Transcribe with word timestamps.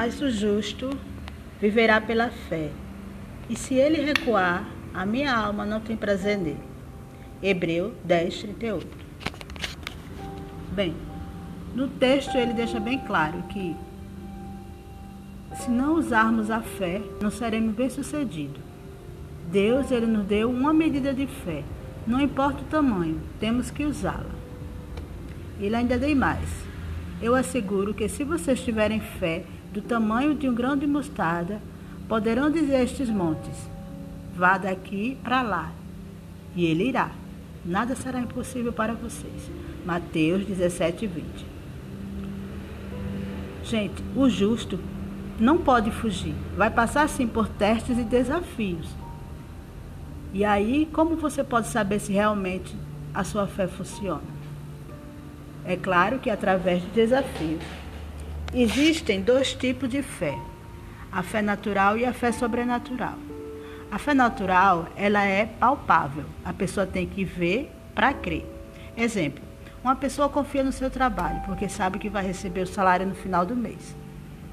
Mas 0.00 0.22
o 0.22 0.30
justo 0.30 0.90
viverá 1.60 2.00
pela 2.00 2.30
fé. 2.30 2.70
E 3.50 3.56
se 3.56 3.74
ele 3.74 4.00
recuar, 4.00 4.64
a 4.94 5.04
minha 5.04 5.34
alma 5.34 5.66
não 5.66 5.80
tem 5.80 5.96
prazer 5.96 6.38
nele. 6.38 6.60
Hebreu 7.42 7.92
10, 8.04 8.42
38. 8.42 8.86
Bem, 10.70 10.94
no 11.74 11.88
texto 11.88 12.36
ele 12.36 12.52
deixa 12.52 12.78
bem 12.78 13.00
claro 13.08 13.42
que 13.48 13.74
se 15.54 15.68
não 15.68 15.94
usarmos 15.94 16.48
a 16.48 16.60
fé, 16.60 17.02
não 17.20 17.32
seremos 17.32 17.74
bem-sucedidos. 17.74 18.62
Deus 19.50 19.90
ele 19.90 20.06
nos 20.06 20.24
deu 20.26 20.48
uma 20.48 20.72
medida 20.72 21.12
de 21.12 21.26
fé. 21.26 21.64
Não 22.06 22.20
importa 22.20 22.62
o 22.62 22.66
tamanho, 22.66 23.20
temos 23.40 23.68
que 23.68 23.84
usá-la. 23.84 24.30
Ele 25.58 25.74
ainda 25.74 25.98
deu 25.98 26.14
mais. 26.14 26.48
Eu 27.20 27.34
asseguro 27.34 27.92
que 27.92 28.08
se 28.08 28.22
vocês 28.22 28.60
tiverem 28.60 29.00
fé 29.00 29.44
do 29.72 29.82
tamanho 29.82 30.34
de 30.34 30.48
um 30.48 30.54
grão 30.54 30.76
de 30.76 30.86
mostarda, 30.86 31.60
poderão 32.08 32.50
dizer 32.50 32.82
estes 32.82 33.08
montes: 33.08 33.68
Vá 34.34 34.58
daqui 34.58 35.16
para 35.22 35.42
lá, 35.42 35.72
e 36.54 36.64
ele 36.64 36.88
irá. 36.88 37.10
Nada 37.64 37.94
será 37.94 38.20
impossível 38.20 38.72
para 38.72 38.94
vocês. 38.94 39.50
Mateus 39.84 40.46
17, 40.46 41.06
20. 41.06 41.46
Gente, 43.64 44.02
o 44.16 44.28
justo 44.28 44.78
não 45.38 45.58
pode 45.58 45.90
fugir. 45.90 46.34
Vai 46.56 46.70
passar 46.70 47.08
sim 47.08 47.26
por 47.26 47.48
testes 47.48 47.98
e 47.98 48.02
desafios. 48.02 48.88
E 50.32 50.44
aí, 50.44 50.88
como 50.92 51.16
você 51.16 51.42
pode 51.42 51.68
saber 51.68 52.00
se 52.00 52.12
realmente 52.12 52.74
a 53.14 53.24
sua 53.24 53.46
fé 53.46 53.66
funciona? 53.66 54.38
É 55.64 55.76
claro 55.76 56.18
que 56.18 56.30
através 56.30 56.82
de 56.82 56.88
desafios. 56.88 57.62
Existem 58.54 59.20
dois 59.20 59.52
tipos 59.52 59.90
de 59.90 60.02
fé: 60.02 60.34
a 61.12 61.22
fé 61.22 61.42
natural 61.42 61.98
e 61.98 62.06
a 62.06 62.14
fé 62.14 62.32
sobrenatural. 62.32 63.18
A 63.90 63.98
fé 63.98 64.14
natural, 64.14 64.88
ela 64.96 65.22
é 65.22 65.44
palpável. 65.44 66.24
A 66.42 66.52
pessoa 66.52 66.86
tem 66.86 67.06
que 67.06 67.24
ver 67.24 67.70
para 67.94 68.14
crer. 68.14 68.46
Exemplo: 68.96 69.44
uma 69.84 69.94
pessoa 69.94 70.30
confia 70.30 70.64
no 70.64 70.72
seu 70.72 70.90
trabalho 70.90 71.42
porque 71.44 71.68
sabe 71.68 71.98
que 71.98 72.08
vai 72.08 72.24
receber 72.26 72.62
o 72.62 72.66
salário 72.66 73.06
no 73.06 73.14
final 73.14 73.44
do 73.44 73.54
mês. 73.54 73.94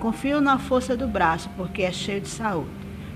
Confio 0.00 0.40
na 0.40 0.58
força 0.58 0.96
do 0.96 1.06
braço 1.06 1.48
porque 1.56 1.82
é 1.82 1.92
cheio 1.92 2.20
de 2.20 2.28
saúde. 2.28 2.70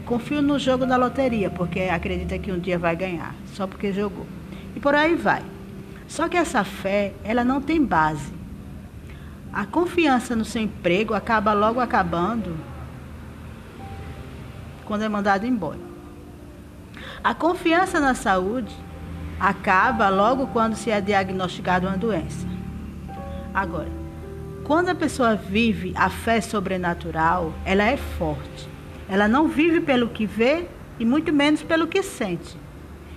Confio 0.07 0.41
no 0.41 0.59
jogo 0.59 0.87
da 0.87 0.97
loteria 0.97 1.51
porque 1.51 1.81
acredita 1.81 2.39
que 2.39 2.53
um 2.53 2.59
dia 2.59 2.79
vai 2.79 2.95
ganhar, 2.95 3.35
só 3.55 3.67
porque 3.67 3.93
jogou. 3.93 4.27
E 4.75 4.81
por 4.81 4.95
aí 4.95 5.17
vai. 5.17 5.43
Só 6.07 6.29
que 6.29 6.37
essa 6.37 6.63
fé, 6.63 7.13
ela 7.25 7.45
não 7.45 7.61
tem 7.61 7.85
base. 7.85 8.40
A 9.53 9.67
confiança 9.67 10.37
no 10.37 10.45
seu 10.45 10.63
emprego 10.63 11.13
acaba 11.13 11.53
logo 11.53 11.81
acabando 11.81 12.57
quando 14.85 15.03
é 15.03 15.09
mandado 15.09 15.47
embora. 15.47 15.81
A 17.23 17.35
confiança 17.35 17.99
na 17.99 18.15
saúde 18.15 18.75
acaba 19.39 20.09
logo 20.09 20.47
quando 20.49 20.77
se 20.77 20.91
é 20.91 21.01
diagnosticada 21.01 21.89
uma 21.89 21.97
doença. 21.97 22.47
Agora, 23.53 23.91
quando 24.65 24.91
a 24.91 24.95
pessoa 24.95 25.35
vive 25.35 25.93
a 25.97 26.09
fé 26.09 26.41
sobrenatural, 26.41 27.53
ela 27.65 27.83
é 27.83 27.97
forte. 27.97 28.69
Ela 29.09 29.27
não 29.27 29.49
vive 29.49 29.81
pelo 29.81 30.09
que 30.09 30.27
vê 30.27 30.67
e 30.99 31.05
muito 31.05 31.33
menos 31.33 31.63
pelo 31.63 31.89
que 31.89 32.03
sente. 32.03 32.57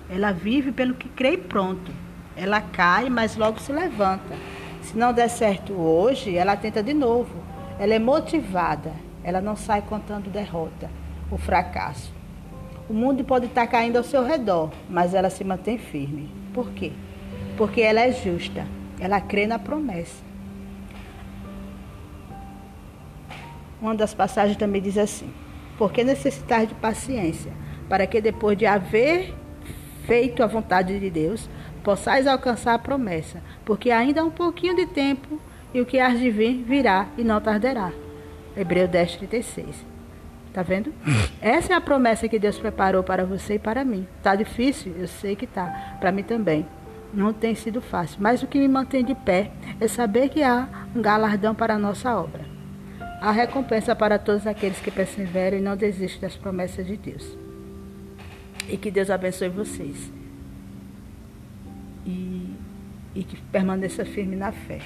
Ela 0.09 0.31
vive 0.31 0.72
pelo 0.72 0.95
que 0.95 1.08
crê 1.09 1.34
e 1.34 1.38
pronto. 1.38 1.92
Ela 2.36 2.59
cai, 2.59 3.10
mas 3.10 3.36
logo 3.36 3.60
se 3.60 3.72
levanta. 3.72 4.36
Se 4.93 4.99
não 4.99 5.11
der 5.11 5.27
certo 5.27 5.73
hoje, 5.73 6.37
ela 6.37 6.55
tenta 6.55 6.83
de 6.83 6.93
novo. 6.93 7.33
Ela 7.80 7.95
é 7.95 7.99
motivada. 7.99 8.92
Ela 9.23 9.42
não 9.42 9.55
sai 9.55 9.81
contando 9.81 10.30
derrota, 10.30 10.87
o 11.31 11.37
fracasso. 11.37 12.14
O 12.87 12.93
mundo 12.93 13.23
pode 13.23 13.48
estar 13.48 13.65
caindo 13.65 13.98
ao 13.98 14.04
seu 14.04 14.23
redor, 14.23 14.70
mas 14.87 15.15
ela 15.15 15.31
se 15.31 15.43
mantém 15.43 15.80
firme. 15.80 16.30
Por 16.54 16.70
quê? 16.73 16.92
Porque 17.58 17.81
ela 17.81 18.02
é 18.02 18.11
justa. 18.11 18.67
Ela 18.99 19.20
crê 19.20 19.48
na 19.48 19.58
promessa. 19.58 20.23
Uma 23.81 23.95
das 23.95 24.14
passagens 24.14 24.58
também 24.58 24.80
diz 24.80 24.99
assim: 24.99 25.33
Porque 25.75 26.04
necessitar 26.04 26.67
de 26.67 26.75
paciência, 26.75 27.52
para 27.89 28.05
que 28.05 28.21
depois 28.21 28.55
de 28.55 28.67
haver 28.67 29.33
feito 30.05 30.43
a 30.43 30.48
vontade 30.48 30.99
de 30.99 31.10
Deus, 31.10 31.49
possais 31.83 32.26
alcançar 32.26 32.73
a 32.73 32.80
promessa, 32.80 33.42
porque 33.66 33.92
ainda 33.92 34.21
há 34.21 34.23
um 34.23 34.32
pouquinho 34.32 34.76
de 34.76 34.86
tempo 34.86 35.39
e 35.73 35.82
o 35.82 35.86
que 35.86 35.99
há 35.99 36.10
de 36.10 36.30
vir 36.30 36.64
virá 36.64 37.08
e 37.17 37.23
não 37.23 37.42
tardará. 37.42 37.92
Hebreu 38.55 38.88
10, 38.88 39.17
36. 39.17 39.93
Tá 40.54 40.61
vendo? 40.61 40.93
Essa 41.42 41.73
é 41.73 41.76
a 41.76 41.82
promessa 41.82 42.30
que 42.30 42.38
Deus 42.38 42.60
preparou 42.60 43.04
para 43.04 43.26
você 43.26 43.55
e 43.55 43.60
para 43.60 43.83
mim. 43.83 44.08
Tá 44.22 44.36
difícil? 44.36 44.93
Eu 44.98 45.08
sei 45.08 45.36
que 45.36 45.48
tá. 45.48 45.98
Para 45.99 46.11
mim 46.11 46.23
também. 46.23 46.66
Não 47.11 47.33
tem 47.33 47.55
sido 47.55 47.82
fácil. 47.82 48.17
Mas 48.22 48.43
o 48.43 48.48
que 48.48 48.60
me 48.60 48.67
mantém 48.67 49.04
de 49.04 49.16
pé 49.16 49.52
é 49.80 49.88
saber 49.88 50.30
que 50.30 50.43
há 50.43 50.67
um 50.95 51.02
galardão 51.02 51.55
para 51.55 51.73
a 51.73 51.80
nossa 51.80 52.16
obra. 52.16 52.45
Há 53.20 53.32
recompensa 53.32 53.95
para 53.95 54.20
todos 54.20 54.45
aqueles 54.45 54.80
que 54.80 54.92
perseveram 54.92 55.58
e 55.58 55.61
não 55.61 55.76
desistem 55.76 56.22
das 56.22 56.36
promessas 56.36 56.86
de 56.86 56.98
Deus. 56.98 57.38
E 58.70 58.77
que 58.77 58.92
Deus 58.92 59.10
abençoe 59.10 59.49
vocês. 59.49 60.11
E, 62.05 62.49
e 63.15 63.23
que 63.23 63.37
permaneça 63.43 64.03
firme 64.05 64.36
na 64.36 64.52
fé. 64.52 64.80